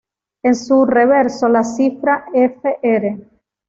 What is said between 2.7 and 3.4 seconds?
R."".